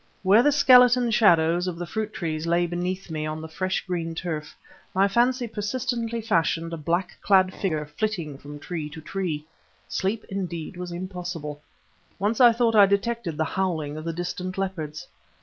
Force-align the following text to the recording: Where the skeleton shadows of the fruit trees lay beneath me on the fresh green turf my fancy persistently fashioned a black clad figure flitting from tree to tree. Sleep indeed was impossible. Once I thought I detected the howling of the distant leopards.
Where 0.23 0.41
the 0.41 0.51
skeleton 0.51 1.11
shadows 1.11 1.67
of 1.67 1.77
the 1.77 1.85
fruit 1.85 2.11
trees 2.11 2.47
lay 2.47 2.65
beneath 2.65 3.11
me 3.11 3.27
on 3.27 3.39
the 3.39 3.47
fresh 3.47 3.85
green 3.85 4.15
turf 4.15 4.55
my 4.95 5.07
fancy 5.07 5.45
persistently 5.45 6.21
fashioned 6.23 6.73
a 6.73 6.77
black 6.77 7.19
clad 7.21 7.53
figure 7.53 7.85
flitting 7.85 8.39
from 8.39 8.57
tree 8.57 8.89
to 8.89 8.99
tree. 9.01 9.45
Sleep 9.87 10.25
indeed 10.27 10.75
was 10.75 10.91
impossible. 10.91 11.61
Once 12.17 12.41
I 12.41 12.51
thought 12.51 12.73
I 12.73 12.87
detected 12.87 13.37
the 13.37 13.45
howling 13.45 13.95
of 13.95 14.03
the 14.03 14.11
distant 14.11 14.57
leopards. 14.57 15.07